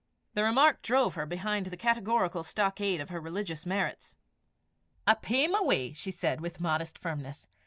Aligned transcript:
The 0.33 0.41
remark 0.43 0.81
drove 0.81 1.13
her 1.13 1.27
behind 1.27 1.67
the 1.67 1.77
categorical 1.77 2.41
stockade 2.41 2.99
of 3.01 3.09
her 3.09 3.21
religious 3.21 3.67
merits. 3.67 4.15
"I 5.05 5.13
pey 5.13 5.47
my 5.47 5.59
w'y," 5.59 5.95
she 5.95 6.09
said, 6.09 6.41
with 6.41 6.59
modest 6.59 6.97
firmness. 6.97 7.47